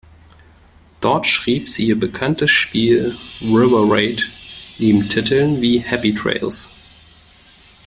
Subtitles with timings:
[0.99, 4.27] Dort schrieb sie ihr bekanntestes Spiel River Raid,
[4.79, 6.71] neben Titeln wie Happy Trails.